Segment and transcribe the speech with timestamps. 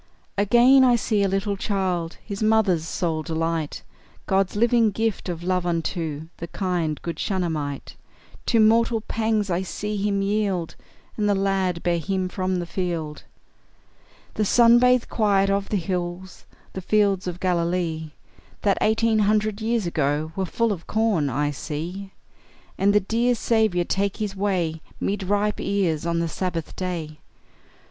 [0.35, 3.83] Again, I see a little child, His mother's sole delight,
[4.25, 7.97] God's living gift of love unto The kind, good Shunammite;
[8.47, 10.75] To mortal pangs I see him yield,
[11.17, 13.25] And the lad bear him from the field.
[14.33, 18.13] The sun bathed quiet of the hills, The fields of Galilee,
[18.63, 22.11] That eighteen hundred years ago Were full of corn, I see;
[22.75, 27.19] And the dear Saviour take his way 'Mid ripe ears on the Sabbath day.